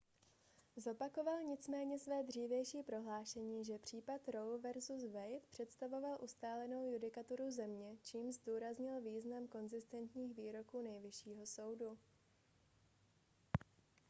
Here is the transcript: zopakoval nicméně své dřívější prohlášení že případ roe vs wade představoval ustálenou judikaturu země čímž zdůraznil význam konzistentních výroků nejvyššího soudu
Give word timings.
zopakoval 0.75 1.43
nicméně 1.43 1.99
své 1.99 2.23
dřívější 2.23 2.83
prohlášení 2.83 3.65
že 3.65 3.79
případ 3.79 4.27
roe 4.27 4.59
vs 4.73 4.89
wade 4.89 5.39
představoval 5.49 6.17
ustálenou 6.21 6.85
judikaturu 6.91 7.51
země 7.51 7.95
čímž 8.03 8.35
zdůraznil 8.35 9.01
význam 9.01 9.47
konzistentních 9.47 10.37
výroků 10.37 10.81
nejvyššího 10.81 11.45
soudu 11.45 11.97